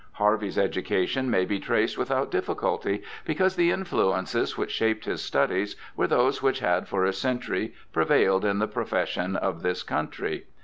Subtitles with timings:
[0.13, 6.07] Harvey's education may be traced without difficulty, because the influences which shaped his studies were
[6.07, 10.45] those which had for a century prevailed in the profession of this country.